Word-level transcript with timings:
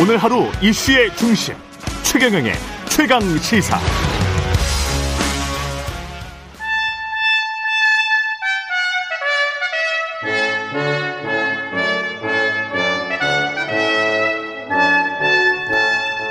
오늘 0.00 0.16
하루 0.16 0.44
이슈의 0.62 1.10
중심 1.16 1.56
최경영의 2.04 2.52
최강 2.88 3.20
시사. 3.38 3.76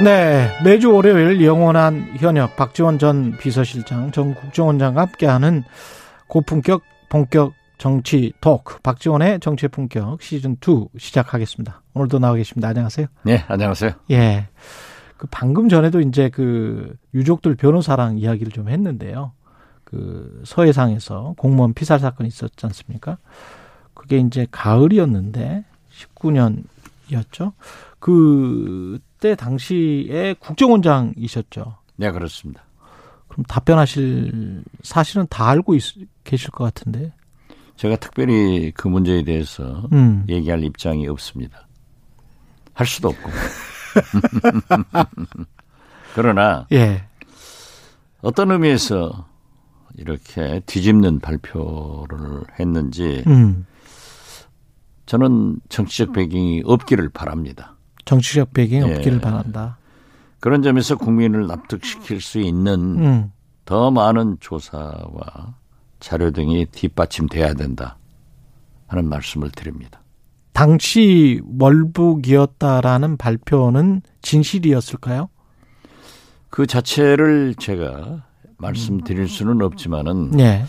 네, 0.01 0.49
매주 0.63 0.93
월요일 0.93 1.43
영원한 1.43 2.07
현역 2.19 2.55
박지원 2.55 2.99
전 2.99 3.37
비서실장, 3.37 4.13
전 4.13 4.33
국정원장과 4.33 5.01
함께하는 5.01 5.65
고품격 6.27 6.83
본격 7.09 7.56
정치 7.77 8.33
토크 8.41 8.79
박지원의 8.81 9.39
정치의 9.39 9.69
품격 9.69 10.21
시즌 10.21 10.57
2 10.65 10.89
시작하겠습니다. 10.97 11.81
오늘도 11.93 12.19
나와 12.19 12.35
계십니다. 12.35 12.69
안녕하세요. 12.69 13.07
네, 13.23 13.43
안녕하세요. 13.47 13.91
예. 14.11 14.47
그 15.17 15.27
방금 15.29 15.69
전에도 15.69 15.99
이제 15.99 16.29
그 16.29 16.95
유족들 17.13 17.55
변호사랑 17.55 18.17
이야기를 18.17 18.51
좀 18.51 18.69
했는데요. 18.69 19.31
그 19.83 20.41
서해상에서 20.45 21.35
공무원 21.37 21.73
피살 21.73 21.99
사건이 21.99 22.27
있었지 22.27 22.65
않습니까? 22.65 23.17
그게 23.93 24.17
이제 24.17 24.45
가을이었는데 24.51 25.63
19년이었죠. 25.91 27.53
그때 27.99 29.35
당시에 29.35 30.35
국정원장이셨죠. 30.39 31.77
네, 31.95 32.11
그렇습니다. 32.11 32.63
그럼 33.27 33.43
답변하실 33.45 34.63
사실은 34.83 35.25
다 35.29 35.47
알고 35.47 35.75
있, 35.75 35.81
계실 36.23 36.51
것 36.51 36.63
같은데. 36.63 37.13
제가 37.77 37.95
특별히 37.95 38.71
그 38.71 38.87
문제에 38.87 39.23
대해서 39.23 39.87
음. 39.93 40.25
얘기할 40.27 40.63
입장이 40.63 41.07
없습니다. 41.07 41.67
할 42.73 42.85
수도 42.85 43.09
없고. 43.09 43.29
그러나 46.15 46.67
예. 46.71 47.03
어떤 48.21 48.51
의미에서 48.51 49.27
이렇게 49.95 50.61
뒤집는 50.65 51.19
발표를 51.19 52.43
했는지 52.59 53.23
음. 53.27 53.65
저는 55.05 55.59
정치적 55.69 56.13
배경이 56.13 56.63
없기를 56.65 57.09
바랍니다. 57.09 57.75
정치적 58.05 58.53
배경이 58.53 58.89
예. 58.89 58.95
없기를 58.95 59.21
바란다. 59.21 59.77
그런 60.39 60.61
점에서 60.63 60.95
국민을 60.95 61.47
납득시킬 61.47 62.21
수 62.21 62.39
있는 62.39 62.73
음. 62.99 63.31
더 63.65 63.91
많은 63.91 64.37
조사와 64.39 65.55
자료 65.99 66.31
등이 66.31 66.67
뒷받침돼야 66.71 67.53
된다 67.53 67.97
하는 68.87 69.09
말씀을 69.09 69.51
드립니다. 69.51 70.01
당시 70.53 71.41
월북이었다라는 71.59 73.17
발표는 73.17 74.01
진실이었을까요? 74.21 75.29
그 76.49 76.65
자체를 76.65 77.53
제가 77.55 78.23
말씀드릴 78.57 79.27
수는 79.27 79.61
없지만은 79.61 80.39
예. 80.39 80.65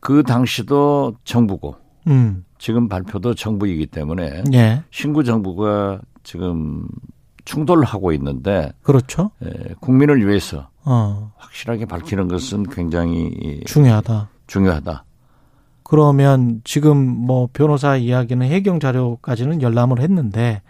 그 0.00 0.22
당시도 0.22 1.16
정부고 1.24 1.76
음. 2.06 2.44
지금 2.58 2.88
발표도 2.88 3.34
정부이기 3.34 3.86
때문에 3.86 4.44
예. 4.54 4.82
신구 4.90 5.24
정부가 5.24 6.00
지금 6.22 6.88
충돌하고 7.44 8.12
있는데 8.12 8.72
그렇죠. 8.82 9.30
에, 9.42 9.74
국민을 9.80 10.26
위해서 10.26 10.68
어. 10.84 11.32
확실하게 11.36 11.86
밝히는 11.86 12.28
것은 12.28 12.64
굉장히 12.64 13.60
중요하다. 13.66 14.30
중요하다. 14.52 15.04
그러면 15.82 16.60
지금 16.64 16.98
뭐 16.98 17.48
변호사 17.52 17.96
이야기는 17.96 18.46
해경 18.46 18.80
자료까지는 18.80 19.62
열람을 19.62 20.00
했는데 20.00 20.62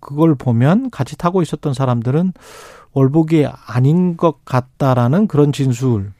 그걸 0.00 0.34
보면 0.34 0.90
같이 0.90 1.16
타고 1.16 1.40
있었던 1.40 1.72
사람들은 1.72 2.32
월북이 2.92 3.46
아닌 3.66 4.16
것 4.16 4.44
같다라는 4.44 5.28
그런 5.28 5.52
진술을 5.52 6.12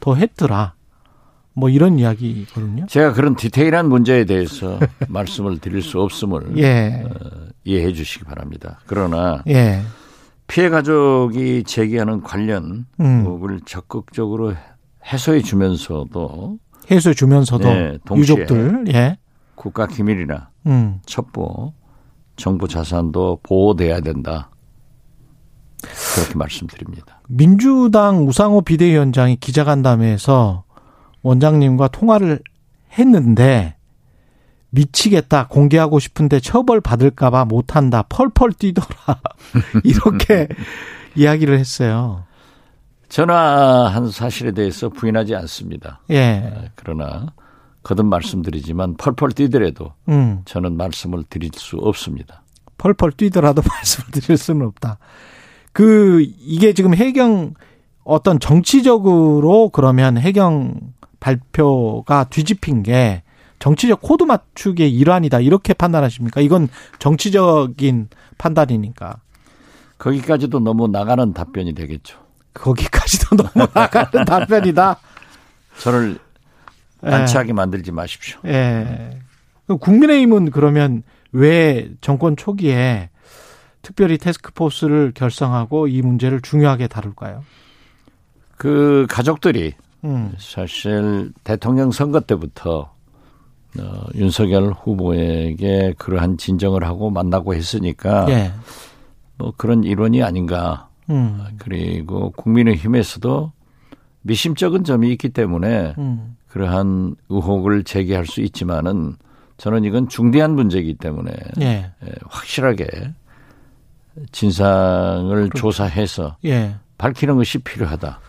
더 0.00 0.14
했더라. 0.14 0.74
뭐 1.52 1.68
이런 1.68 1.98
이야기거든요. 1.98 2.86
제가 2.86 3.12
그런 3.12 3.36
디테일한 3.36 3.88
문제에 3.88 4.24
대해서 4.24 4.78
말씀을 5.08 5.58
드릴 5.58 5.82
수 5.82 6.00
없음을 6.00 6.58
예. 6.58 7.04
어, 7.04 7.48
이해해 7.64 7.92
주시기 7.92 8.24
바랍니다. 8.24 8.80
그러나 8.86 9.42
예. 9.48 9.82
피해 10.46 10.68
가족이 10.68 11.64
제기하는 11.64 12.22
관련 12.22 12.86
음. 13.00 13.20
의혹을 13.20 13.60
적극적으로 13.66 14.54
해소해 15.04 15.42
주면서도 15.42 16.58
해소 16.90 17.14
주면서도 17.14 17.72
네, 17.72 17.98
유족들 18.14 18.84
예. 18.94 19.18
국가 19.54 19.86
기밀이나 19.86 20.50
음. 20.66 21.00
첩보, 21.06 21.72
정부 22.36 22.66
자산도 22.66 23.40
보호돼야 23.42 24.00
된다. 24.00 24.50
그렇게 26.14 26.34
말씀드립니다. 26.34 27.20
민주당 27.28 28.26
우상호 28.26 28.62
비대위원장이 28.62 29.36
기자간담회에서 29.36 30.64
원장님과 31.22 31.88
통화를 31.88 32.40
했는데 32.98 33.76
미치겠다 34.70 35.48
공개하고 35.48 35.98
싶은데 35.98 36.40
처벌 36.40 36.80
받을까봐 36.80 37.44
못한다 37.44 38.02
펄펄 38.08 38.52
뛰더라 38.54 39.20
이렇게 39.84 40.48
이야기를 41.16 41.58
했어요. 41.58 42.24
전화한 43.10 44.10
사실에 44.10 44.52
대해서 44.52 44.88
부인하지 44.88 45.34
않습니다. 45.34 46.00
예, 46.10 46.70
그러나 46.76 47.26
거듭 47.82 48.06
말씀드리지만 48.06 48.96
펄펄 48.96 49.32
뛰더라도 49.32 49.92
음, 50.08 50.42
저는 50.44 50.76
말씀을 50.76 51.24
드릴 51.28 51.50
수 51.54 51.76
없습니다. 51.76 52.42
펄펄 52.78 53.12
뛰더라도 53.12 53.62
말씀을 53.68 54.10
드릴 54.12 54.38
수는 54.38 54.66
없다. 54.66 54.98
그 55.72 56.24
이게 56.38 56.72
지금 56.72 56.94
해경 56.94 57.54
어떤 58.04 58.38
정치적으로 58.38 59.68
그러면 59.70 60.16
해경 60.16 60.74
발표가 61.18 62.24
뒤집힌 62.24 62.82
게 62.82 63.22
정치적 63.58 64.00
코드 64.02 64.22
맞추기의 64.22 64.94
일환이다 64.94 65.40
이렇게 65.40 65.74
판단하십니까? 65.74 66.40
이건 66.40 66.68
정치적인 66.98 68.08
판단이니까 68.38 69.18
거기까지도 69.98 70.60
너무 70.60 70.88
나가는 70.88 71.32
답변이 71.34 71.74
되겠죠. 71.74 72.29
거기까지도 72.54 73.36
넘어가는 73.54 74.24
답변이다. 74.24 74.98
저를 75.78 76.18
예. 77.06 77.10
안치하게 77.10 77.52
만들지 77.52 77.92
마십시오. 77.92 78.38
예. 78.46 79.18
국민의힘은 79.66 80.50
그러면 80.50 81.02
왜 81.32 81.90
정권 82.00 82.36
초기에 82.36 83.10
특별히 83.82 84.18
테스크포스를 84.18 85.12
결성하고 85.14 85.86
이 85.88 86.02
문제를 86.02 86.42
중요하게 86.42 86.88
다룰까요? 86.88 87.44
그 88.56 89.06
가족들이 89.08 89.72
음, 90.04 90.34
사실 90.38 91.32
대통령 91.44 91.90
선거 91.92 92.20
때부터 92.20 92.92
어, 93.78 94.04
윤석열 94.14 94.72
후보에게 94.72 95.94
그러한 95.96 96.36
진정을 96.36 96.84
하고 96.84 97.10
만나고 97.10 97.54
했으니까 97.54 98.26
예. 98.28 98.52
뭐 99.38 99.52
그런 99.56 99.84
일원이 99.84 100.22
아닌가. 100.22 100.89
음, 101.10 101.44
그리고 101.58 102.30
국민의힘에서도 102.30 103.52
미심쩍은 104.22 104.84
점이 104.84 105.10
있기 105.12 105.30
때문에 105.30 105.94
음, 105.98 106.36
그러한 106.48 107.16
의혹을 107.28 107.84
제기할 107.84 108.26
수 108.26 108.40
있지만은 108.40 109.16
저는 109.56 109.84
이건 109.84 110.08
중대한 110.08 110.54
문제이기 110.54 110.94
때문에 110.94 111.32
예, 111.60 111.66
예, 111.66 112.12
확실하게 112.28 112.86
진상을 114.32 115.50
조사해서 115.54 116.36
예, 116.44 116.74
밝히는 116.98 117.36
것이 117.36 117.58
필요하다. 117.58 118.20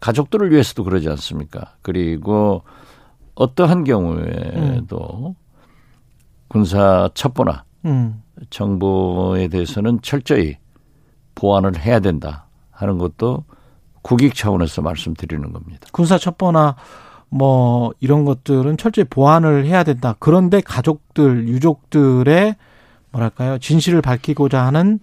가족들을 0.00 0.50
위해서도 0.50 0.84
그러지 0.84 1.08
않습니까? 1.10 1.74
그리고 1.82 2.62
어떠한 3.34 3.84
경우에도 3.84 5.34
군사 6.48 7.10
첩보나 7.14 7.64
음, 7.84 8.22
정보에 8.50 9.48
대해서는 9.48 10.00
철저히 10.02 10.56
보완을 11.34 11.78
해야 11.78 12.00
된다 12.00 12.46
하는 12.70 12.98
것도 12.98 13.44
국익 14.02 14.34
차원에서 14.34 14.82
말씀드리는 14.82 15.52
겁니다. 15.52 15.86
군사 15.92 16.18
첩보나 16.18 16.76
뭐 17.30 17.92
이런 18.00 18.24
것들은 18.24 18.76
철저히 18.76 19.04
보완을 19.04 19.66
해야 19.66 19.82
된다. 19.82 20.14
그런데 20.18 20.60
가족들, 20.60 21.48
유족들의 21.48 22.54
뭐랄까요 23.12 23.58
진실을 23.58 24.02
밝히고자 24.02 24.64
하는 24.64 24.98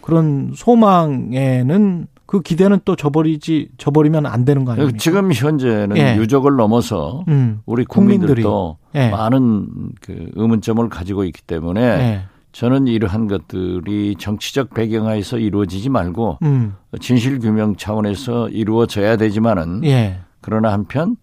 그런 0.00 0.52
소망에는 0.54 2.06
그 2.26 2.42
기대는 2.42 2.80
또 2.84 2.94
저버리지 2.96 3.70
저버리면 3.76 4.24
안 4.26 4.44
되는 4.44 4.64
거 4.64 4.72
아닙니까? 4.72 4.98
지금 4.98 5.32
현재는 5.32 5.96
예. 5.96 6.16
유족을 6.16 6.54
넘어서 6.56 7.24
음, 7.28 7.60
우리 7.66 7.84
국민들이. 7.84 8.42
국민들도 8.42 8.76
예. 8.94 9.10
많은 9.10 9.68
그 10.00 10.30
의문점을 10.34 10.88
가지고 10.88 11.24
있기 11.24 11.42
때문에 11.42 11.82
예. 11.82 12.22
저는 12.52 12.88
이러한 12.88 13.28
것들이 13.28 14.16
정치적 14.18 14.74
배경하에서 14.74 15.38
이루어지지 15.38 15.88
말고 15.88 16.38
음, 16.42 16.74
진실 17.00 17.38
규명 17.38 17.76
차원에서 17.76 18.48
이루어져야 18.48 19.16
되지만은 19.16 19.84
예, 19.84 20.20
그러나 20.40 20.72
한편 20.72 21.16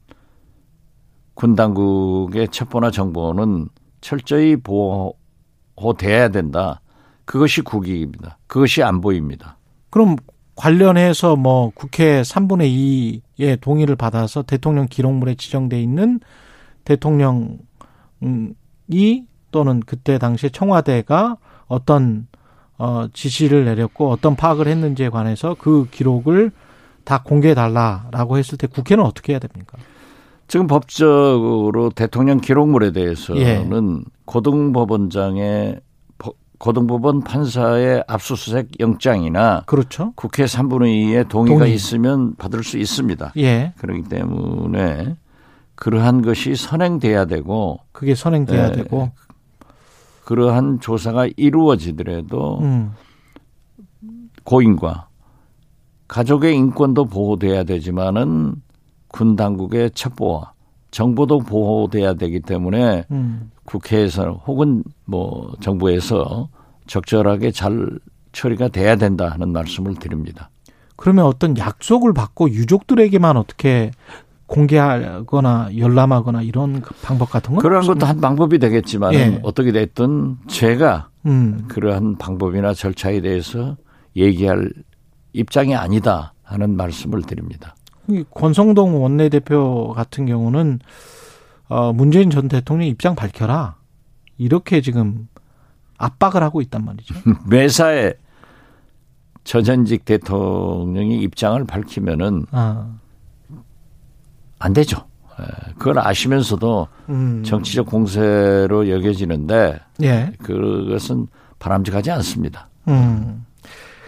군 1.34 1.56
당국의 1.56 2.48
첩보나 2.50 2.92
정보는 2.92 3.70
철저히 4.02 4.56
보호돼야 4.56 6.30
된다. 6.30 6.82
그것이 7.26 7.62
국익입니다. 7.62 8.40
그것이 8.48 8.82
안보입니다. 8.82 9.58
그럼 9.90 10.16
관련해서 10.56 11.36
뭐 11.36 11.72
국회 11.76 12.22
3분의 12.22 13.22
2의 13.38 13.62
동의를 13.62 13.96
받아서 13.96 14.42
대통령 14.42 14.88
기록물에 14.88 15.36
지정돼 15.36 15.80
있는 15.80 16.20
대통령이 16.86 17.36
또는 19.58 19.80
그때 19.84 20.20
당시에 20.20 20.52
청와대가 20.52 21.38
어떤 21.66 22.28
어 22.78 23.08
지시를 23.12 23.66
내렸고 23.66 24.12
어떤 24.12 24.36
파악을 24.36 24.68
했는지에 24.68 25.10
관해서 25.10 25.56
그 25.58 25.88
기록을 25.90 26.52
다 27.04 27.24
공개해 27.24 27.56
달라라고 27.56 28.38
했을 28.38 28.56
때 28.60 28.68
국회는 28.68 29.04
어떻게 29.04 29.34
해야 29.34 29.40
됩니까? 29.40 29.80
지금 30.48 30.68
법적으로 30.68 31.90
대통령 31.90 32.40
기록물에 32.40 32.92
대해서는 32.92 34.04
예. 34.06 34.12
고등법원장의 34.26 35.80
고등법원 36.60 37.24
판사의 37.24 38.04
압수수색 38.08 38.80
영장이나 38.80 39.64
그렇죠. 39.66 40.14
국회 40.16 40.46
3분의 40.46 41.04
2의 41.04 41.30
동의가 41.30 41.62
동의. 41.62 41.74
있으면 41.74 42.36
받을 42.36 42.64
수 42.64 42.78
있습니다. 42.78 43.34
예. 43.38 43.74
그렇기 43.80 44.04
때문에 44.04 45.16
그러한 45.74 46.22
것이 46.22 46.56
선행돼야 46.56 47.26
되고 47.26 47.80
그게 47.92 48.14
선행돼야 48.14 48.68
예. 48.68 48.72
되고 48.74 49.12
그러한 50.28 50.82
조사가 50.82 51.30
이루어지더라도 51.38 52.60
음. 52.60 52.92
고인과 54.44 55.08
가족의 56.10 56.54
인권도 56.54 57.06
보호돼야 57.06 57.64
되지만은 57.64 58.56
군 59.08 59.38
당국의 59.38 59.92
첩보와 59.92 60.52
정보도 60.92 61.40
보호돼야 61.40 62.16
되기 62.16 62.42
때문에 62.42 63.06
음. 63.10 63.52
국회에서 63.64 64.44
혹은 64.46 64.84
뭐 65.06 65.54
정부에서 65.62 66.50
적절하게 66.88 67.52
잘 67.52 67.98
처리가 68.34 68.68
돼야 68.68 68.98
된다 68.98 69.30
하는 69.30 69.54
말씀을 69.54 69.96
드립니다. 69.96 70.50
그러면 70.98 71.24
어떤 71.24 71.58
약속을 71.58 72.12
받고 72.14 72.50
유족들에게만 72.50 73.38
어떻게 73.38 73.92
공개하거나 74.48 75.72
열람하거나 75.78 76.42
이런 76.42 76.82
그 76.82 76.94
방법 77.02 77.30
같은 77.30 77.54
건 77.54 77.62
그러한 77.62 77.86
것도 77.86 78.06
한 78.06 78.20
방법이 78.20 78.60
되겠지만 78.60 79.14
예. 79.14 79.40
어떻게 79.44 79.72
됐든 79.72 80.38
제가 80.48 81.10
음. 81.26 81.66
그러한 81.68 82.18
방법이나 82.18 82.74
절차에 82.74 83.22
대해서 83.22 83.76
얘기할 84.16 84.72
입장이 85.34 85.76
아니다 85.76 86.34
하는 86.44 86.76
말씀을 86.76 87.22
드립니다. 87.24 87.76
권성동 88.32 89.04
원내대표 89.04 89.94
같은 89.94 90.26
경우는 90.26 90.80
어 91.68 91.92
문재인 91.92 92.30
전 92.30 92.48
대통령 92.48 92.88
입장 92.88 93.16
밝혀라 93.16 93.76
이렇게 94.38 94.80
지금 94.80 95.28
압박을 95.98 96.42
하고 96.42 96.62
있단 96.62 96.86
말이죠. 96.86 97.16
매사에 97.50 98.14
전현직 99.44 100.06
대통령이 100.06 101.22
입장을 101.22 101.62
밝히면은 101.66 102.46
아. 102.52 102.98
안 104.60 104.74
되죠. 104.74 105.06
예, 105.40 105.74
그걸 105.78 106.00
아시면서도 106.00 106.88
음. 107.10 107.44
정치적 107.44 107.86
공세로 107.86 108.90
여겨지는데 108.90 109.80
예. 110.04 110.32
그것은 110.42 111.28
바람직하지 111.60 112.12
않습니다. 112.12 112.70
음. 112.88 113.46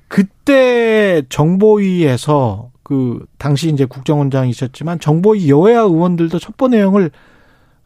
그때 0.07 1.21
정보위에서 1.29 2.71
그 2.81 3.25
당시 3.37 3.69
이제 3.69 3.85
국정원장이셨지만 3.85 4.99
정보위 4.99 5.49
여야 5.49 5.81
의원들도 5.81 6.39
첩보 6.39 6.69
내용을 6.69 7.11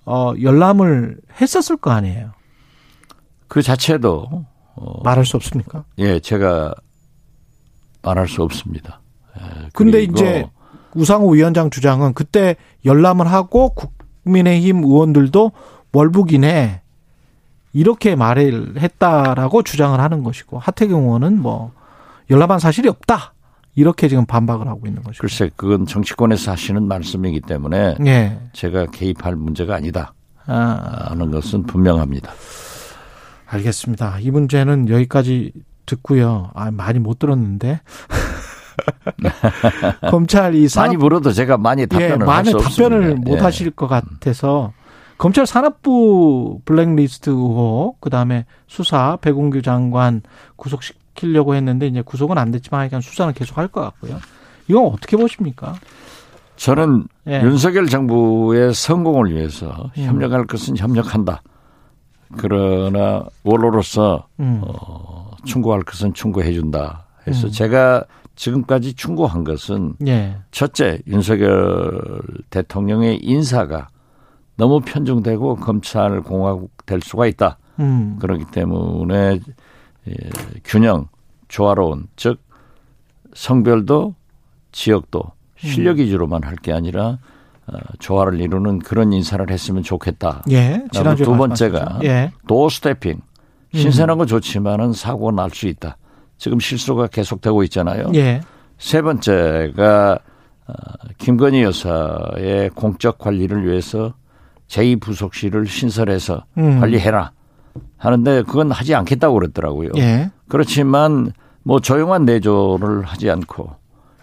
어 0.06 0.33
열람을 0.42 1.18
했었을 1.42 1.77
거 1.77 1.92
아니에요. 1.92 2.31
그 3.50 3.62
자체도 3.62 4.45
어 4.75 5.04
말할 5.04 5.25
수 5.25 5.36
없습니까? 5.36 5.83
예, 5.98 6.19
제가 6.19 6.74
말할 8.01 8.30
수 8.30 8.42
없습니다. 8.44 9.01
예, 9.38 9.69
근데 9.74 10.04
이제 10.04 10.45
우상호 10.95 11.31
위원장 11.31 11.69
주장은 11.69 12.13
그때 12.13 12.56
열람을 12.86 13.28
하고 13.31 13.74
국민의힘 14.24 14.84
의원들도 14.84 15.51
월북이네 15.92 16.81
이렇게 17.74 18.16
말을 18.16 18.75
했다라고 18.80 19.63
주장을 19.63 20.00
하는 20.00 20.24
것이고 20.24 20.60
하태경 20.60 21.04
의원은 21.04 21.42
뭐 21.42 21.72
열람한 22.30 22.60
사실이 22.60 22.88
없다 22.88 23.34
이렇게 23.75 24.07
지금 24.07 24.25
반박을 24.25 24.68
하고 24.68 24.86
있는 24.86 25.01
것이죠. 25.01 25.22
글쎄 25.22 25.50
그건 25.56 25.86
정치권에서 25.86 26.51
하시는 26.51 26.84
말씀이기 26.84 27.42
때문에 27.42 27.96
네. 28.00 28.39
제가 28.54 28.86
개입할 28.88 29.36
문제가 29.36 29.75
아니다 29.75 30.13
아. 30.46 31.07
하는 31.10 31.31
것은 31.31 31.63
분명합니다. 31.63 32.31
알겠습니다. 33.48 34.19
이 34.19 34.31
문제는 34.31 34.89
여기까지 34.89 35.51
듣고요. 35.86 36.51
아 36.54 36.72
많이 36.72 37.00
못 37.00 37.19
들었는데. 37.19 37.81
검찰 40.10 40.56
이 40.56 40.68
산업, 40.68 40.88
많이 40.88 40.98
물어도 40.98 41.32
제가 41.32 41.58
많이 41.58 41.86
답변을 41.88 42.12
예, 42.22 42.26
많이 42.26 42.52
답변을 42.52 42.98
없습니다. 43.10 43.30
못 43.30 43.38
예. 43.38 43.42
하실 43.42 43.72
것 43.72 43.88
같아서 43.88 44.74
검찰 45.18 45.46
산업부 45.46 46.60
블랙리스트 46.66 47.30
의혹 47.30 48.02
그다음에 48.02 48.46
수사 48.68 49.18
배공규 49.22 49.62
장관 49.62 50.22
구속시키려고 50.56 51.56
했는데 51.56 51.88
이제 51.88 52.02
구속은 52.02 52.38
안 52.38 52.52
됐지만 52.52 52.82
하여간 52.82 53.02
수사는 53.02 53.34
계속 53.34 53.58
할 53.58 53.68
것 53.68 53.82
같고요. 53.82 54.20
이건 54.68 54.86
어떻게 54.88 55.16
보십니까? 55.18 55.76
저는 56.56 57.06
예. 57.28 57.42
윤석열 57.42 57.88
정부의 57.88 58.74
성공을 58.74 59.34
위해서 59.34 59.92
음. 59.98 60.04
협력할 60.04 60.46
것은 60.46 60.78
협력한다. 60.78 61.42
그러나 62.38 63.24
원로로서 63.44 64.28
음. 64.40 64.62
어, 64.66 65.32
충고할 65.46 65.84
것은 65.84 66.14
충고해 66.14 66.52
준다. 66.54 67.06
해서 67.28 67.48
음. 67.48 67.52
제가 67.52 68.04
지금까지 68.36 68.94
충고한 68.96 69.44
것은 69.44 69.96
예. 70.08 70.38
첫째 70.52 71.00
윤석열 71.08 72.22
대통령의 72.50 73.20
인사가 73.22 73.90
너무 74.58 74.80
편중되고 74.82 75.58
검찰 75.58 76.22
공화국 76.22 76.72
될 76.86 77.00
수가 77.02 77.28
있다. 77.28 77.58
음. 77.80 78.18
그렇기 78.20 78.46
때문에 78.52 79.40
예, 80.08 80.14
균형 80.64 81.08
조화로운 81.48 82.08
즉 82.16 82.40
성별도 83.34 84.16
지역도 84.72 85.24
실력 85.58 85.98
음. 85.98 86.04
위주로만 86.04 86.44
할 86.44 86.56
게 86.58 86.72
아니라 86.74 87.18
어, 87.66 87.78
조화를 88.00 88.42
이루는 88.42 88.80
그런 88.80 89.14
인사를 89.14 89.50
했으면 89.50 89.84
좋겠다. 89.84 90.44
예. 90.52 90.84
두 91.24 91.36
번째가 91.38 92.00
예. 92.04 92.32
도어 92.48 92.70
스태핑 92.70 93.22
신선한 93.74 94.18
건 94.18 94.28
좋지만은 94.28 94.94
사고가 94.94 95.32
날수 95.32 95.68
있다. 95.68 95.98
지금 96.38 96.60
실수가 96.60 97.08
계속되고 97.08 97.63
있잖아요. 97.63 98.12
예. 98.16 98.42
세 98.78 99.02
번째가 99.02 100.20
어, 100.68 100.74
김건희 101.18 101.63
여사의 101.63 102.70
공적 102.75 103.18
관리를 103.18 103.66
위해서 103.66 104.13
제2부속실을 104.68 105.68
신설해서 105.68 106.46
음. 106.58 106.80
관리해라 106.80 107.32
하는데 107.98 108.44
그건 108.44 108.72
하지 108.72 108.96
않겠다고 108.96 109.36
그랬더라고요. 109.40 109.92
예. 109.98 110.32
그렇지만 110.48 111.32
뭐 111.63 111.80
조용한 111.80 112.25
내조를 112.25 113.04
하지 113.04 113.30
않고 113.30 113.72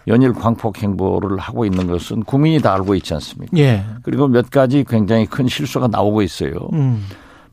연일 0.07 0.33
광폭 0.33 0.81
행보를 0.81 1.37
하고 1.37 1.65
있는 1.65 1.87
것은 1.87 2.23
국민이 2.23 2.59
다 2.59 2.73
알고 2.73 2.95
있지 2.95 3.13
않습니까? 3.13 3.57
예. 3.57 3.83
그리고 4.03 4.27
몇 4.27 4.49
가지 4.49 4.83
굉장히 4.87 5.25
큰 5.25 5.47
실수가 5.47 5.87
나오고 5.87 6.21
있어요. 6.21 6.53
음. 6.73 7.03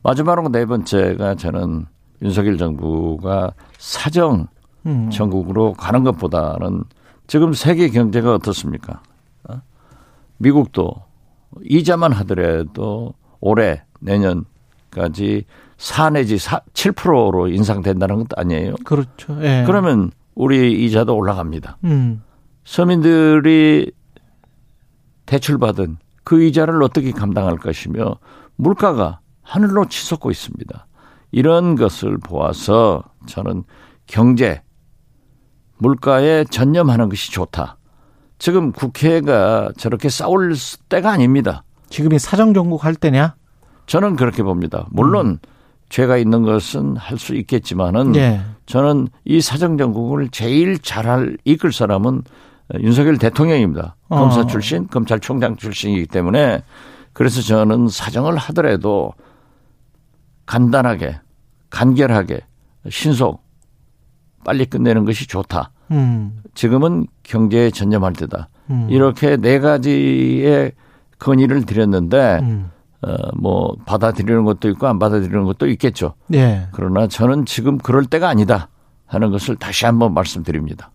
마지막으로 0.03 0.49
네 0.49 0.65
번째가 0.65 1.35
저는 1.35 1.85
윤석열 2.21 2.57
정부가 2.57 3.53
사정 3.77 4.47
음. 4.85 5.09
전국으로 5.09 5.73
가는 5.73 6.03
것보다는 6.03 6.83
지금 7.27 7.53
세계 7.53 7.89
경제가 7.89 8.33
어떻습니까? 8.35 9.01
어? 9.47 9.61
미국도 10.37 10.95
이자만 11.63 12.11
하더라도 12.13 13.13
올해 13.39 13.83
내년까지 13.99 15.45
4 15.77 16.09
내지 16.11 16.37
4, 16.37 16.61
7%로 16.73 17.47
인상된다는 17.47 18.17
것도 18.17 18.35
아니에요. 18.35 18.75
그렇죠. 18.83 19.37
예. 19.43 19.63
그러면 19.65 20.11
우리 20.35 20.85
이자도 20.85 21.15
올라갑니다. 21.15 21.77
음. 21.85 22.21
서민들이 22.65 23.91
대출받은 25.25 25.97
그 26.23 26.43
이자를 26.43 26.81
어떻게 26.83 27.11
감당할 27.11 27.57
것이며 27.57 28.17
물가가 28.55 29.19
하늘로 29.41 29.87
치솟고 29.87 30.31
있습니다. 30.31 30.85
이런 31.31 31.75
것을 31.75 32.17
보아서 32.17 33.03
저는 33.27 33.63
경제, 34.07 34.61
물가에 35.77 36.43
전념하는 36.45 37.09
것이 37.09 37.31
좋다. 37.31 37.77
지금 38.37 38.71
국회가 38.71 39.69
저렇게 39.77 40.09
싸울 40.09 40.53
때가 40.89 41.11
아닙니다. 41.11 41.63
지금이 41.89 42.19
사정정국 42.19 42.85
할 42.85 42.95
때냐? 42.95 43.35
저는 43.85 44.15
그렇게 44.15 44.43
봅니다. 44.43 44.87
물론 44.91 45.27
음. 45.27 45.37
죄가 45.89 46.17
있는 46.17 46.43
것은 46.43 46.95
할 46.97 47.17
수 47.17 47.35
있겠지만은 47.35 48.11
네. 48.11 48.41
저는 48.67 49.07
이 49.25 49.41
사정정국을 49.41 50.29
제일 50.29 50.77
잘할 50.79 51.37
이끌 51.45 51.73
사람은 51.73 52.21
윤석열 52.81 53.17
대통령입니다. 53.17 53.95
어. 54.09 54.19
검사 54.19 54.45
출신, 54.45 54.87
검찰총장 54.87 55.55
출신이기 55.57 56.05
때문에 56.05 56.61
그래서 57.13 57.41
저는 57.41 57.87
사정을 57.87 58.37
하더라도 58.37 59.13
간단하게, 60.49 61.19
간결하게, 61.69 62.39
신속, 62.89 63.43
빨리 64.43 64.65
끝내는 64.65 65.05
것이 65.05 65.27
좋다. 65.27 65.69
음. 65.91 66.41
지금은 66.55 67.05
경제에 67.21 67.69
전념할 67.69 68.13
때다. 68.13 68.49
음. 68.71 68.87
이렇게 68.89 69.37
네 69.37 69.59
가지의 69.59 70.71
건의를 71.19 71.67
드렸는데 71.67 72.39
음. 72.41 72.71
어, 73.03 73.15
뭐 73.35 73.75
받아들이는 73.85 74.43
것도 74.43 74.69
있고 74.69 74.87
안 74.87 74.97
받아들이는 74.97 75.43
것도 75.43 75.67
있겠죠. 75.67 76.15
네. 76.25 76.67
그러나 76.71 77.05
저는 77.05 77.45
지금 77.45 77.77
그럴 77.77 78.05
때가 78.05 78.27
아니다 78.27 78.69
하는 79.05 79.29
것을 79.29 79.55
다시 79.55 79.85
한번 79.85 80.15
말씀드립니다. 80.15 80.89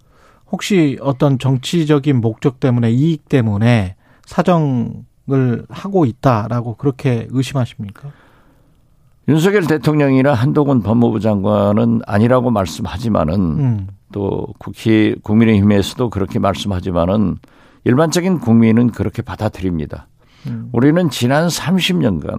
혹시 0.51 0.99
어떤 1.01 1.39
정치적인 1.39 2.21
목적 2.21 2.59
때문에 2.59 2.91
이익 2.91 3.29
때문에 3.29 3.95
사정을 4.27 5.67
하고 5.69 6.07
있다라고 6.07 6.75
그렇게 6.75 7.29
의심하십니까? 7.31 8.11
윤석열 9.29 9.67
대통령이나 9.67 10.35
한동훈 10.35 10.83
법무부 10.83 11.21
장관은 11.21 12.03
아니라고 12.07 12.51
말씀하지만은 12.51 13.35
음. 13.35 13.87
또 14.13 14.47
국회 14.59 15.15
국민의힘에서도 15.23 16.11
그렇게 16.11 16.39
말씀하지만은 16.39 17.39
일반적인 17.85 18.41
국민은 18.41 18.91
그렇게 18.91 19.23
받아들입니다. 19.23 20.09
음. 20.47 20.69
우리는 20.73 21.09
지난 21.11 21.49
30년간 21.49 22.39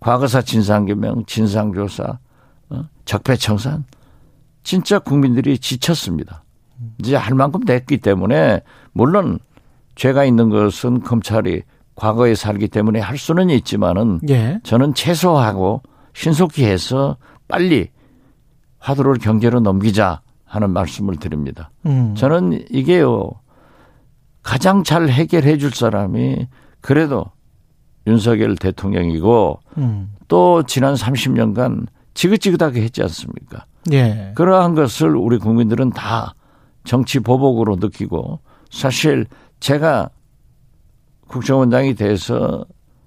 과거사 0.00 0.42
진상규명, 0.42 1.24
진상조사, 1.26 2.18
어? 2.70 2.84
적폐청산 3.04 3.84
진짜 4.62 4.98
국민들이 4.98 5.58
지쳤습니다. 5.58 6.44
이제 6.98 7.16
할 7.16 7.34
만큼 7.34 7.64
됐기 7.64 7.98
때문에 7.98 8.60
물론 8.92 9.38
죄가 9.94 10.24
있는 10.24 10.48
것은 10.48 11.00
검찰이 11.00 11.62
과거에 11.94 12.34
살기 12.34 12.68
때문에 12.68 13.00
할 13.00 13.18
수는 13.18 13.50
있지만은 13.50 14.20
예. 14.28 14.60
저는 14.62 14.94
최소하고 14.94 15.82
신속히 16.18 16.64
해서 16.64 17.16
빨리 17.46 17.90
화두를 18.80 19.18
경제로 19.18 19.60
넘기자 19.60 20.20
하는 20.44 20.70
말씀을 20.70 21.16
드립니다. 21.16 21.70
음. 21.86 22.16
저는 22.16 22.64
이게요 22.70 23.30
가장 24.42 24.82
잘 24.82 25.08
해결해 25.08 25.58
줄 25.58 25.70
사람이 25.70 26.48
그래도 26.80 27.26
윤석열 28.08 28.56
대통령이고 28.56 29.60
음. 29.76 30.10
또 30.26 30.64
지난 30.64 30.94
30년간 30.94 31.86
지긋지긋하게 32.14 32.82
했지 32.82 33.00
않습니까? 33.02 33.66
예. 33.92 34.32
그러한 34.34 34.74
것을 34.74 35.14
우리 35.14 35.38
국민들은 35.38 35.90
다 35.90 36.34
정치 36.82 37.20
보복으로 37.20 37.76
느끼고 37.76 38.40
사실 38.72 39.24
제가 39.60 40.10
국정원장이 41.28 41.94
돼서 41.94 42.64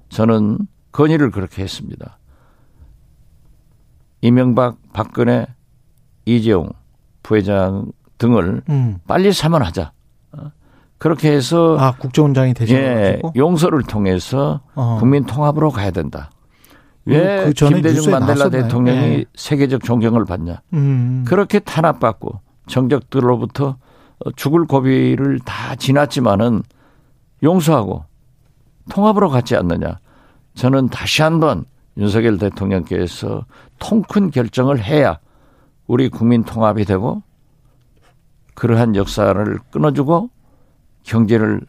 저는 0.08 0.60
건의를 0.94 1.32
그렇게 1.32 1.62
했습니다. 1.64 2.18
이명박, 4.22 4.78
박근혜, 4.94 5.48
이재용 6.26 6.70
부회장 7.24 7.92
등을 8.18 8.62
음. 8.70 8.98
빨리 9.08 9.34
사면하자. 9.34 9.92
그렇게 11.00 11.32
해서 11.32 11.78
아 11.80 11.94
국정원장이 11.94 12.54
되셔 12.54 12.76
예, 12.76 13.20
용서를 13.36 13.82
통해서 13.82 14.62
어. 14.76 14.98
국민 15.00 15.26
통합으로 15.26 15.72
가야 15.72 15.90
된다. 15.90 16.30
왜 17.06 17.46
그 17.46 17.54
김대중 17.54 18.12
만델라 18.12 18.36
나섰나요? 18.36 18.62
대통령이 18.62 19.00
예. 19.00 19.26
세계적 19.34 19.84
존경을 19.84 20.26
받냐? 20.26 20.62
음. 20.74 21.26
그렇게 21.28 21.58
탄압받고 21.58 22.42
정적들로부터 22.68 23.78
죽을 24.36 24.66
고비를 24.68 25.40
다 25.40 25.76
지났지만은 25.76 26.62
용서하고 27.42 28.06
통합으로 28.92 29.30
갔지 29.30 29.56
않느냐? 29.56 29.98
저는 30.54 30.90
다시 30.90 31.24
한번 31.24 31.66
윤석열 31.98 32.38
대통령께서 32.38 33.46
통큰 33.80 34.32
결정을 34.32 34.84
해야 34.84 35.20
우리 35.88 36.10
국민 36.10 36.44
통합이 36.44 36.86
되고 36.86 37.22
그러한 38.54 38.96
역사를 38.96 39.60
끊어주고 39.72 40.30
경제를 41.04 41.62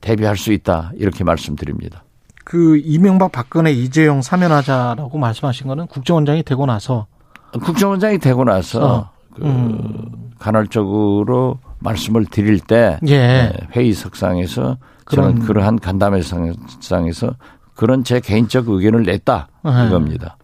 대비할 0.00 0.36
수 0.36 0.52
있다 0.52 0.92
이렇게 0.96 1.24
말씀드립니다. 1.24 2.04
그 2.44 2.76
이명박 2.78 3.32
박근혜 3.32 3.72
이재용 3.72 4.22
사면하자라고 4.22 5.18
말씀하신 5.18 5.66
거는 5.66 5.86
국정원장이 5.88 6.42
되고 6.42 6.66
나서 6.66 7.06
국정원장이 7.52 8.18
되고 8.18 8.44
나서 8.44 8.86
어. 8.86 9.10
그 9.34 9.44
음. 9.44 10.30
간헐적으로 10.38 11.58
말씀을 11.78 12.26
드릴 12.26 12.60
때 12.60 12.98
예. 13.06 13.16
네, 13.18 13.52
회의석상에서 13.74 14.78
저는 15.10 15.40
그러한 15.40 15.78
간담회상에서 15.78 17.34
그런 17.76 18.02
제 18.04 18.20
개인적 18.20 18.68
의견을 18.68 19.04
냈다 19.04 19.48
예. 19.66 19.86
이겁니다. 19.86 20.36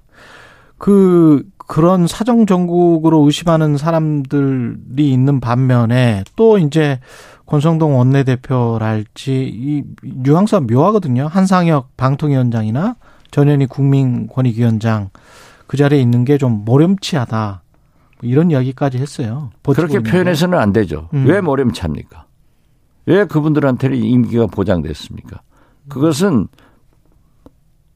그 0.79 1.43
그런 1.59 2.07
사정 2.07 2.45
정국으로 2.47 3.21
의심하는 3.25 3.77
사람들이 3.77 5.11
있는 5.11 5.41
반면에 5.41 6.25
또 6.37 6.59
이제 6.59 7.01
권성동 7.47 7.99
원내대표랄지 7.99 9.51
이 9.55 9.83
뉘앙스가 10.03 10.61
묘하거든요. 10.61 11.27
한상혁 11.29 11.97
방통위원장이나 11.97 12.97
전현희 13.31 13.67
국민권익위원장 13.67 15.11
그 15.67 15.77
자리에 15.77 16.01
있는 16.01 16.25
게 16.25 16.37
좀 16.37 16.65
모렴치하다. 16.65 17.62
뭐 18.21 18.31
이런 18.31 18.51
이야기까지 18.51 18.99
했어요. 18.99 19.51
그렇게 19.62 20.01
표현해서는 20.01 20.59
안 20.59 20.73
되죠. 20.73 21.09
음. 21.15 21.27
왜 21.27 21.41
모렴치합니까? 21.41 22.27
왜 23.07 23.25
그분들한테는 23.25 23.97
임기가 23.97 24.47
보장됐습니까? 24.47 25.41
그것은 25.89 26.49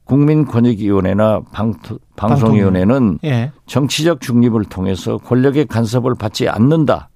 국민권익위원회나 0.07 1.41
방, 1.51 1.73
방송위원회는 2.15 3.19
예. 3.25 3.51
정치적 3.65 4.21
중립을 4.21 4.65
통해서 4.65 5.17
권력의 5.17 5.65
간섭을 5.65 6.15
받지 6.15 6.47
않는다는 6.47 7.07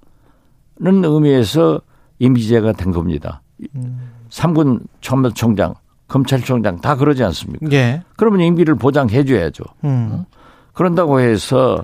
의미에서 0.79 1.81
임기제가 2.19 2.73
된 2.73 2.91
겁니다. 2.91 3.41
음. 3.75 4.11
3군 4.29 4.81
참모총장, 5.01 5.73
검찰총장 6.07 6.81
다 6.81 6.95
그러지 6.95 7.23
않습니까? 7.23 7.65
예. 7.71 8.03
그러면 8.17 8.41
임기를 8.41 8.75
보장해 8.75 9.23
줘야죠. 9.23 9.63
음. 9.85 10.09
어? 10.11 10.25
그런다고 10.73 11.19
해서 11.19 11.83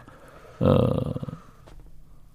어 0.60 0.76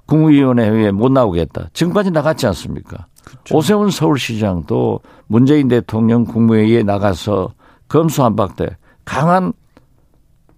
국무위원회에 0.06 0.90
못 0.90 1.10
나오겠다. 1.10 1.68
지금까지 1.72 2.10
나갔지 2.10 2.46
않습니까? 2.48 3.06
그렇죠. 3.24 3.56
오세훈 3.56 3.90
서울시장도 3.90 5.00
문재인 5.26 5.68
대통령 5.68 6.24
국무회의에 6.24 6.82
나가서 6.82 7.52
검수한박대 7.92 8.76
강한 9.04 9.52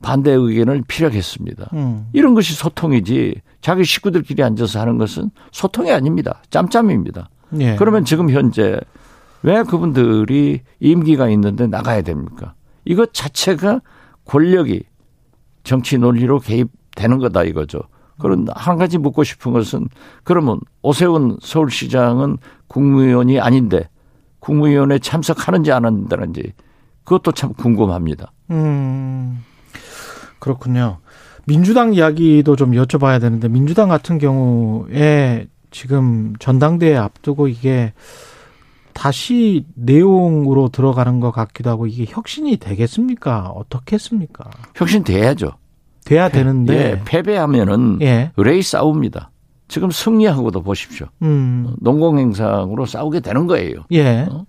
반대 0.01 0.31
의견을 0.31 0.85
피력했습니다. 0.87 1.71
음. 1.73 2.07
이런 2.13 2.35
것이 2.35 2.55
소통이지 2.55 3.41
자기 3.61 3.85
식구들끼리 3.85 4.43
앉아서 4.43 4.81
하는 4.81 4.99
것은 4.99 5.31
소통이 5.51 5.91
아닙니다. 5.91 6.43
짬짬입니다. 6.51 7.31
예. 7.59 7.77
그러면 7.77 8.05
지금 8.05 8.31
현재 8.31 8.79
왜 9.43 9.63
그분들이 9.63 10.61
임기가 10.79 11.29
있는데 11.31 11.67
나가야 11.67 12.03
됩니까? 12.03 12.55
이것 12.85 13.13
자체가 13.13 13.81
권력이 14.27 14.85
정치 15.65 15.99
논리로 15.99 16.39
개입되는 16.39 17.19
거다 17.19 17.43
이거죠. 17.45 17.81
그런 18.21 18.47
한 18.55 18.77
가지 18.77 18.99
묻고 18.99 19.25
싶은 19.25 19.53
것은 19.53 19.89
그러면 20.23 20.61
오세훈 20.83 21.39
서울시장은 21.41 22.39
국무위원이 22.69 23.41
아닌데 23.41 23.89
국무위원회 24.39 24.99
참석하는지 24.99 25.73
안 25.73 25.85
한다는지 25.85 26.53
그것도 27.05 27.33
참 27.33 27.53
궁금합니다. 27.55 28.33
음, 28.51 29.45
그렇군요. 30.39 30.99
민주당 31.47 31.93
이야기도 31.95 32.57
좀 32.57 32.73
여쭤봐야 32.73 33.21
되는데 33.21 33.49
민주당 33.49 33.89
같은 33.89 34.19
경우에 34.19 35.47
지금 35.71 36.35
전당대회 36.39 36.97
앞두고 36.97 37.49
이게 37.49 37.93
다시 38.95 39.67
내용으로 39.75 40.69
들어가는 40.69 41.21
것 41.21 41.33
같기도 41.33 41.69
하고 41.69 41.87
이게 41.87 42.07
혁신이 42.09 42.57
되겠습니까? 42.59 43.49
어떻게 43.49 43.97
했습니까? 43.97 44.49
혁신 44.75 45.05
돼야죠. 45.05 45.53
돼야 46.05 46.29
패, 46.29 46.39
되는데 46.39 46.75
예, 46.75 47.03
패배하면은 47.05 47.99
예. 48.03 48.31
의뢰 48.37 48.61
싸웁니다. 48.63 49.31
지금 49.67 49.91
승리하고도 49.91 50.63
보십시오. 50.63 51.07
음. 51.23 51.75
농공행상으로 51.81 52.87
싸우게 52.87 53.21
되는 53.21 53.47
거예요. 53.47 53.77
예. 53.91 54.27
어? 54.31 54.47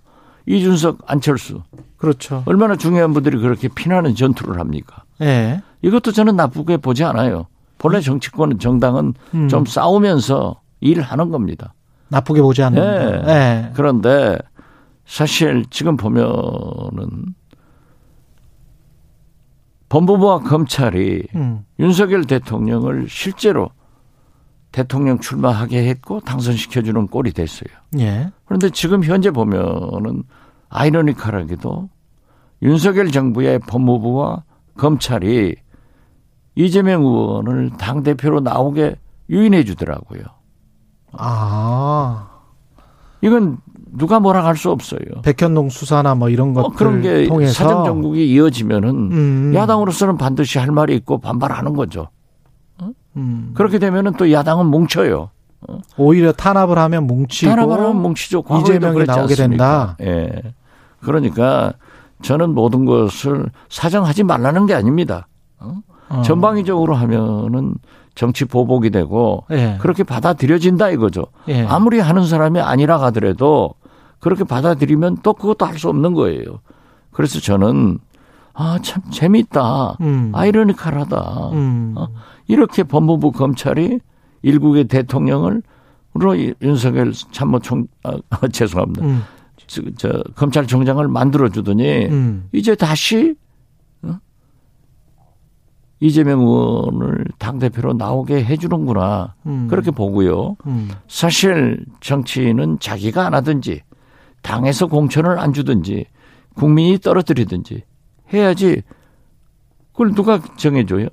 이준석, 0.48 1.00
안철수. 1.08 1.64
그렇죠. 1.98 2.44
얼마나 2.46 2.76
중요한 2.76 3.14
분들이 3.14 3.38
그렇게 3.38 3.68
피나는 3.68 4.16
전투를 4.16 4.60
합니까? 4.60 5.04
예. 5.22 5.62
이것도 5.82 6.12
저는 6.12 6.36
나쁘게 6.36 6.78
보지 6.78 7.04
않아요. 7.04 7.48
본래 7.78 8.00
정치권 8.02 8.60
정당은 8.60 9.14
음. 9.34 9.48
좀 9.48 9.66
싸우면서 9.66 10.62
일하는 10.82 11.30
겁니다. 11.30 11.74
나쁘게 12.10 12.42
보지 12.42 12.64
않는다. 12.64 13.22
네. 13.22 13.26
네. 13.26 13.72
그런데 13.76 14.38
사실 15.06 15.66
지금 15.70 15.98
보면은 15.98 17.36
법무부와 19.90 20.40
검찰이 20.40 21.24
음. 21.36 21.66
윤석열 21.80 22.26
대통령을 22.26 23.08
실제로 23.10 23.70
대통령 24.76 25.20
출마하게 25.20 25.88
했고 25.88 26.20
당선시켜주는 26.20 27.08
꼴이 27.08 27.32
됐어요. 27.32 27.70
예. 27.98 28.30
그런데 28.44 28.70
지금 28.70 29.06
현재 29.06 29.32
보면은 29.32 30.24
아이러니컬하게도 30.68 31.90
윤석열 32.62 33.10
정부의 33.10 33.60
법무부와 33.60 34.44
검찰이 34.78 35.56
이재명 36.56 37.04
의원을 37.06 37.72
당대표로 37.78 38.42
나오게 38.42 38.98
유인해 39.30 39.64
주더라고요. 39.64 40.24
아. 41.14 42.28
이건 43.22 43.60
누가 43.94 44.20
뭐라 44.20 44.44
할 44.46 44.58
수 44.58 44.72
없어요. 44.72 45.00
백현동 45.24 45.70
수사나 45.70 46.16
뭐 46.16 46.28
이런 46.28 46.54
것들 46.54 46.68
어, 46.68 46.74
그런 46.76 47.02
게 47.02 47.28
통해서 47.28 47.54
사정 47.54 47.86
정국이 47.86 48.30
이어지면은 48.30 48.90
음. 48.90 49.52
야당으로서는 49.56 50.18
반드시 50.18 50.60
할 50.60 50.72
말이 50.72 50.94
있고 50.98 51.20
반발하는 51.20 51.76
거죠. 51.76 52.10
어? 53.16 53.20
음. 53.20 53.52
그렇게 53.54 53.80
되면은 53.80 54.14
또 54.14 54.32
야당은 54.32 54.66
뭉쳐요. 54.68 55.30
어? 55.68 55.78
오히려 55.98 56.32
탄압을 56.32 56.78
하면 56.78 57.08
뭉치고 57.08 57.50
탄압을 57.50 57.80
하면 57.80 58.02
뭉치죠. 58.02 58.44
이재명이 58.62 59.04
나오게 59.06 59.22
않습니까? 59.34 59.36
된다. 59.36 59.98
예. 60.02 60.42
그러니까 61.00 61.74
저는 62.22 62.54
모든 62.54 62.86
것을 62.86 63.50
사정하지 63.70 64.24
말라는 64.24 64.66
게 64.66 64.74
아닙니다. 64.74 65.28
어? 65.60 65.76
어. 66.10 66.22
전방위적으로 66.22 66.96
하면은 66.96 67.76
정치 68.14 68.46
보복이 68.46 68.92
되고 68.92 69.44
예. 69.52 69.78
그렇게 69.82 70.04
받아들여진다 70.04 70.90
이거죠. 70.92 71.26
예. 71.50 71.66
아무리 71.66 72.00
하는 72.00 72.26
사람이 72.26 72.60
아니라 72.60 73.02
하더라도 73.04 73.74
그렇게 74.20 74.44
받아들이면 74.44 75.18
또 75.24 75.34
그것도 75.34 75.66
할 75.66 75.78
수 75.78 75.90
없는 75.90 76.14
거예요. 76.14 76.60
그래서 77.12 77.40
저는 77.40 78.00
아 78.56 78.80
참 78.82 79.04
재밌다, 79.12 79.98
음. 80.02 80.32
아이러니컬하다. 80.34 81.50
음. 81.52 81.94
어? 81.98 82.08
이렇게 82.48 82.84
법무부 82.84 83.32
검찰이 83.34 84.00
일국의 84.42 84.86
대통령을 84.86 85.62
로 86.18 86.38
윤석열 86.62 87.12
참모총 87.12 87.88
아, 88.04 88.48
죄송합니다. 88.50 89.06
음. 89.06 89.22
저, 89.68 89.82
저 89.98 90.24
검찰총장을 90.36 91.06
만들어 91.10 91.50
주더니 91.50 92.06
음. 92.06 92.48
이제 92.54 92.74
다시 92.76 93.36
어? 94.02 94.18
이재명 96.00 96.40
의원을 96.40 97.26
당 97.38 97.60
대표로 97.60 97.94
나오게 97.94 98.46
해 98.46 98.56
주는구나 98.56 99.36
음. 99.46 99.68
그렇게 99.70 99.92
보고요. 99.92 100.56
음. 100.68 100.90
사실 101.10 101.84
정치인은 102.00 102.80
자기가 102.80 103.26
안 103.26 103.34
하든지 103.34 103.82
당에서 104.42 104.88
공천을 104.88 105.38
안 105.38 105.52
주든지 105.52 106.06
국민이 106.54 106.98
떨어뜨리든지 106.98 107.84
해야지 108.34 108.82
그걸 109.92 110.14
누가 110.14 110.40
정해줘요? 110.58 111.08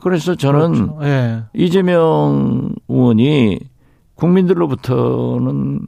그래서 0.00 0.34
저는 0.34 0.72
그렇죠. 0.96 0.98
예. 1.02 1.42
이재명 1.52 2.74
의원이 2.88 3.60
국민들로부터는 4.14 5.80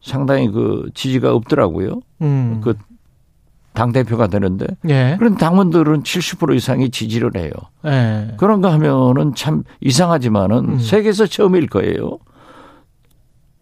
상당히 0.00 0.48
그 0.50 0.88
지지가 0.94 1.34
없더라고요. 1.34 2.00
음. 2.22 2.60
그당 2.62 3.92
대표가 3.92 4.28
되는데 4.28 4.66
예. 4.88 5.16
그런 5.18 5.36
당원들은 5.36 6.02
70% 6.04 6.54
이상이 6.54 6.90
지지를 6.90 7.32
해요. 7.36 7.50
예. 7.84 8.34
그런가 8.36 8.72
하면은 8.74 9.34
참 9.34 9.64
이상하지만은 9.80 10.56
음. 10.68 10.78
세계에서 10.78 11.26
처음일 11.26 11.66
거예요. 11.68 12.18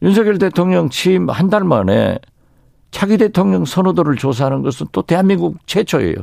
윤석열 0.02 0.38
대통령 0.38 0.90
취임 0.90 1.30
한 1.30 1.48
달 1.48 1.64
만에 1.64 2.18
차기 2.94 3.16
대통령 3.18 3.64
선호도를 3.64 4.14
조사하는 4.16 4.62
것은 4.62 4.86
또 4.92 5.02
대한민국 5.02 5.56
최초예요. 5.66 6.14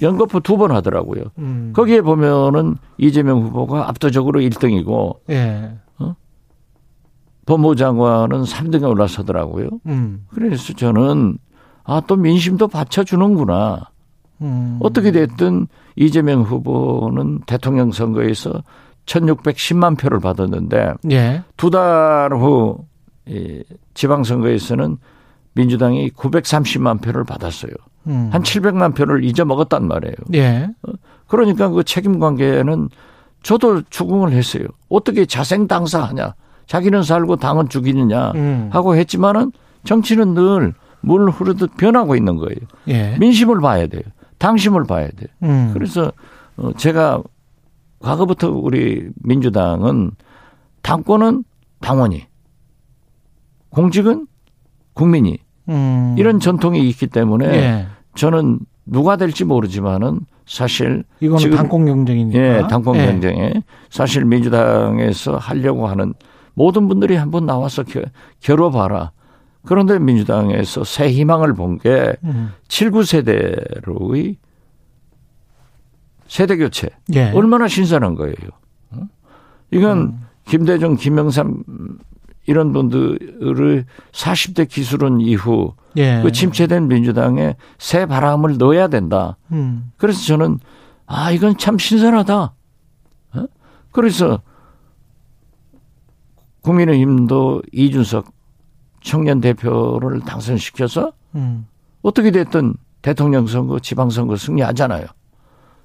연거푸 0.00 0.40
두 0.42 0.56
번 0.56 0.70
하더라고요. 0.70 1.24
음. 1.38 1.72
거기에 1.74 2.02
보면은 2.02 2.76
이재명 2.98 3.42
후보가 3.42 3.88
압도적으로 3.88 4.38
1등이고 4.40 5.16
예. 5.30 5.72
어? 5.98 6.14
법무부 7.46 7.74
장관은 7.74 8.42
3등에 8.44 8.88
올라서더라고요. 8.88 9.68
음. 9.86 10.26
그래서 10.30 10.72
저는 10.72 11.38
아 11.82 12.00
또 12.06 12.14
민심도 12.14 12.68
받쳐주는구나. 12.68 13.90
음. 14.42 14.78
어떻게 14.82 15.10
됐든 15.10 15.66
이재명 15.96 16.42
후보는 16.42 17.40
대통령 17.46 17.90
선거에서 17.90 18.62
1610만 19.06 19.98
표를 19.98 20.20
받았는데 20.20 20.94
예. 21.10 21.42
두달 21.56 22.32
후 22.32 22.78
지방선거에서는 23.94 24.96
민주당이 25.54 26.10
930만 26.10 27.00
표를 27.02 27.24
받았어요. 27.24 27.72
음. 28.06 28.28
한 28.32 28.42
700만 28.42 28.94
표를 28.94 29.24
잊어먹었단 29.24 29.86
말이에요. 29.88 30.14
예. 30.34 30.68
어, 30.86 30.92
그러니까 31.26 31.68
그 31.68 31.84
책임 31.84 32.18
관계는 32.18 32.88
저도 33.42 33.82
추궁을 33.90 34.32
했어요. 34.32 34.64
어떻게 34.88 35.26
자생 35.26 35.66
당사하냐. 35.66 36.34
자기는 36.66 37.02
살고 37.02 37.36
당은 37.36 37.68
죽이느냐 37.68 38.32
음. 38.32 38.68
하고 38.72 38.96
했지만은 38.96 39.52
정치는 39.84 40.34
늘 40.34 40.74
물 41.04 41.30
흐르듯 41.30 41.76
변하고 41.76 42.16
있는 42.16 42.36
거예요. 42.36 42.56
예. 42.88 43.16
민심을 43.18 43.60
봐야 43.60 43.86
돼요. 43.86 44.02
당심을 44.38 44.84
봐야 44.84 45.06
돼요. 45.08 45.28
음. 45.42 45.70
그래서 45.74 46.10
어, 46.56 46.72
제가 46.78 47.22
과거부터 48.00 48.50
우리 48.50 49.10
민주당은 49.16 50.12
당권은 50.82 51.44
당원이 51.80 52.26
공직은 53.68 54.26
국민이 54.94 55.38
음. 55.68 56.14
이런 56.18 56.40
전통이 56.40 56.88
있기 56.88 57.06
때문에 57.06 57.46
예. 57.46 57.86
저는 58.14 58.60
누가 58.86 59.16
될지 59.16 59.44
모르지만은 59.44 60.20
사실 60.46 61.04
이거는 61.20 61.38
지금 61.38 61.56
당권 61.56 61.86
경쟁이니까 61.86 62.38
예, 62.38 62.66
당권 62.68 62.96
예. 62.96 63.06
경쟁에 63.06 63.54
사실 63.88 64.24
민주당에서 64.24 65.38
하려고 65.38 65.86
하는 65.86 66.12
모든 66.52 66.86
분들이 66.88 67.16
한번 67.16 67.46
나와서 67.46 67.82
겨, 67.82 68.02
겨뤄봐라. 68.40 69.12
그런데 69.64 69.98
민주당에서 69.98 70.84
새 70.84 71.10
희망을 71.10 71.54
본게 71.54 72.16
음. 72.24 72.52
7, 72.68 72.90
9세대로의 72.90 74.36
세대 76.28 76.56
교체 76.56 76.90
예. 77.14 77.30
얼마나 77.30 77.66
신선한 77.68 78.14
거예요. 78.14 78.34
이건 79.70 79.98
음. 79.98 80.20
김대중, 80.44 80.96
김영삼 80.96 81.64
이런 82.46 82.72
분들을 82.72 83.86
40대 84.12 84.68
기술은 84.68 85.20
이후 85.20 85.74
예. 85.96 86.20
그 86.22 86.32
침체된 86.32 86.88
민주당에 86.88 87.56
새 87.78 88.06
바람을 88.06 88.58
넣어야 88.58 88.88
된다. 88.88 89.36
음. 89.52 89.92
그래서 89.96 90.24
저는 90.24 90.58
아 91.06 91.30
이건 91.30 91.56
참 91.56 91.78
신선하다. 91.78 92.54
어? 93.34 93.46
그래서 93.92 94.42
국민의힘도 96.62 97.62
이준석 97.72 98.32
청년 99.02 99.40
대표를 99.40 100.20
당선시켜서 100.20 101.12
음. 101.34 101.66
어떻게 102.02 102.30
됐든 102.30 102.74
대통령 103.02 103.46
선거, 103.46 103.78
지방 103.78 104.10
선거 104.10 104.36
승리하잖아요. 104.36 105.06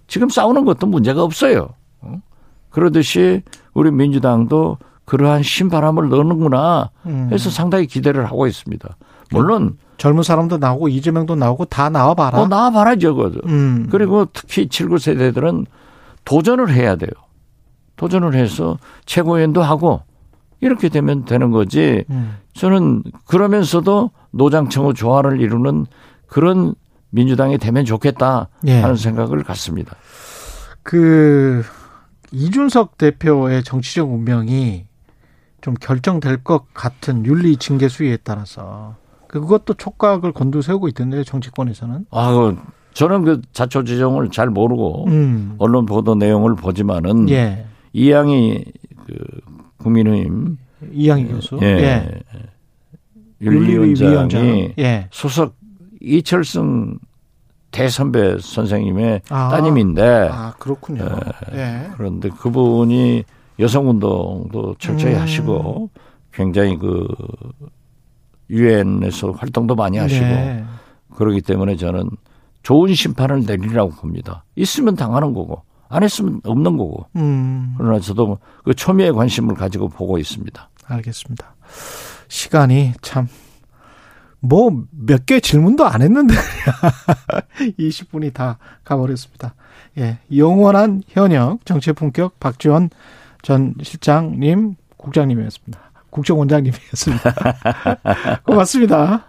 지금 0.08 0.30
싸우는 0.30 0.65
것도 0.65 0.88
문제가 0.88 1.22
없어요. 1.22 1.69
어? 2.02 2.22
그러듯이 2.69 3.43
우리 3.74 3.91
민주당도 3.91 4.78
그러한 5.10 5.41
신바람을 5.41 6.10
넣는구나 6.10 6.91
해서 7.32 7.50
음. 7.50 7.52
상당히 7.52 7.88
기대를 7.88 8.26
하고 8.26 8.45
있습니다. 8.45 8.95
물론 9.32 9.78
젊은 9.98 10.22
사람도 10.22 10.60
나오고 10.60 10.88
이재명도 10.89 11.34
나오고 11.34 11.65
다 11.65 11.89
나와봐라. 11.89 12.39
어, 12.39 12.48
나와봐라 12.48 12.95
저거. 12.98 13.32
음. 13.48 13.88
그리고 13.89 14.28
특히 14.32 14.69
7, 14.69 14.88
9세대들은 14.88 15.65
도전을 16.26 16.72
해야 16.72 16.95
돼요. 16.95 17.10
도전을 17.95 18.36
해서 18.36 18.78
최고위원도 19.08 19.63
하고 19.63 20.04
이렇게 20.62 20.89
되면 20.89 21.26
되는 21.26 21.50
거지. 21.50 22.06
음. 22.12 22.38
저는 22.54 23.02
그러면서도 23.26 24.12
노장청의 24.30 24.93
조화를 24.93 25.41
이루는 25.41 25.88
그런 26.28 26.76
민주당이 27.10 27.58
되면 27.58 27.84
좋겠다 27.84 28.50
예. 28.67 28.80
하는 28.80 28.95
생각을 28.95 29.43
갖습니다. 29.43 29.95
그 30.84 31.63
이준석 32.32 33.00
대표의 33.00 33.63
정치적 33.63 34.12
운명이 34.12 34.88
좀 35.62 35.74
결정될 35.74 36.43
것 36.43 36.74
같은 36.74 37.26
윤리 37.26 37.58
징계 37.58 37.88
수위에 37.88 38.17
따라서 38.24 38.95
그것도 39.28 39.76
촉각을 39.76 40.32
곤두세우고 40.32 40.88
있던데 40.89 41.24
정치권에서는. 41.24 42.06
아, 42.12 42.34
그 42.34 42.58
저는 42.93 43.24
그 43.24 43.41
자초지종을 43.54 44.30
잘 44.32 44.50
모르고 44.50 45.06
음. 45.08 45.56
언론 45.58 45.86
보도 45.86 46.15
내용을 46.15 46.56
보지만은 46.56 47.30
예. 47.30 47.65
이양이 47.93 48.63
그 49.06 49.15
국민의힘 49.78 50.58
이양희 50.91 51.28
교수, 51.28 51.60
예. 51.62 51.65
예. 51.65 52.22
윤리위원장이 53.41 54.74
예. 54.80 55.08
소속 55.12 55.56
이철승 56.02 56.98
대선배 57.72 58.38
선생님의 58.39 59.22
아. 59.30 59.50
따님인데. 59.50 60.30
아 60.32 60.54
그렇군요. 60.58 61.06
예. 61.54 61.89
그런데 61.95 62.30
그분이 62.30 63.24
여성 63.60 63.89
운동도 63.89 64.76
철저히 64.80 65.13
음. 65.15 65.22
하시고 65.22 65.89
굉장히 66.32 66.78
그 66.78 67.08
유엔에서 68.50 69.32
활동도 69.32 69.76
많이 69.76 69.98
하시고 69.98 70.26
네. 70.26 70.63
그러기 71.15 71.41
때문에 71.41 71.76
저는 71.76 72.10
좋은 72.63 72.93
심판을 72.93 73.43
내리라고 73.45 73.91
봅니다. 73.91 74.43
있으면 74.56 74.95
당하는 74.95 75.34
거고 75.34 75.63
안 75.89 76.04
했으면 76.04 76.39
없는 76.45 76.78
거고. 76.78 77.06
음. 77.15 77.74
그러나 77.78 78.00
저도 78.00 78.38
그 78.63 78.74
초미의 78.74 79.12
관심을 79.13 79.56
가지고 79.56 79.88
보고 79.89 80.17
있습니다. 80.17 80.69
알겠습니다. 80.86 81.56
시간이 82.28 82.93
참. 83.02 83.28
뭐, 84.41 84.84
몇 84.91 85.26
개 85.26 85.39
질문도 85.41 85.86
안 85.86 86.02
했는데, 86.02 86.34
20분이 87.78 88.34
다 88.34 88.58
가버렸습니다. 88.86 89.54
예. 89.98 90.19
영원한 90.36 91.04
현역, 91.10 91.65
정치 91.65 91.91
품격, 91.91 92.39
박지원 92.39 92.89
전 93.41 93.73
실장님, 93.82 94.75
국장님이었습니다. 94.97 95.80
국정원장님이었습니다. 96.10 97.34
고맙습니다. 98.45 99.25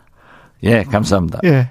예, 0.62 0.82
감사합니다. 0.82 1.40
예. 1.44 1.70